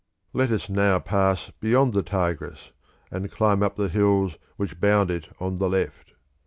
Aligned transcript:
Let 0.33 0.49
us 0.49 0.67
now 0.67 0.97
pass 0.97 1.51
beyond 1.59 1.93
the 1.93 2.01
Tigris 2.01 2.71
and 3.11 3.31
climb 3.31 3.61
up 3.61 3.75
the 3.75 3.87
hills 3.87 4.35
which 4.57 4.79
bound 4.79 5.11
it 5.11 5.29
on 5.39 5.57
the 5.57 5.69
left. 5.69 6.13